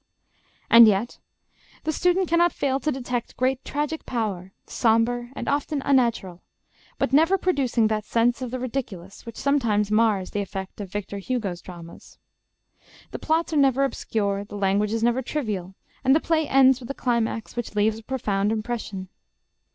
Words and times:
And 0.67 0.87
yet 0.87 1.19
the 1.83 1.91
student 1.91 2.27
cannot 2.27 2.51
fail 2.51 2.79
to 2.79 2.91
detect 2.91 3.37
great 3.37 3.63
tragic 3.63 4.03
power, 4.07 4.51
sombre 4.65 5.29
and 5.35 5.47
often 5.47 5.83
unnatural, 5.85 6.41
but 6.97 7.13
never 7.13 7.37
producing 7.37 7.85
that 7.85 8.05
sense 8.05 8.41
of 8.41 8.49
the 8.49 8.57
ridiculous 8.57 9.27
which 9.27 9.37
sometimes 9.37 9.91
mars 9.91 10.31
the 10.31 10.41
effect 10.41 10.81
of 10.81 10.91
Victor 10.91 11.19
Hugo's 11.19 11.61
dramas. 11.61 12.17
The 13.11 13.19
plots 13.19 13.53
are 13.53 13.57
never 13.57 13.83
obscure, 13.83 14.43
the 14.43 14.57
language 14.57 14.91
is 14.91 15.03
never 15.03 15.21
trivial, 15.21 15.75
and 16.03 16.15
the 16.15 16.19
play 16.19 16.47
ends 16.49 16.79
with 16.79 16.89
a 16.89 16.95
climax 16.95 17.55
which 17.55 17.75
leaves 17.75 17.99
a 17.99 18.03
profound 18.03 18.51
impression. 18.51 19.07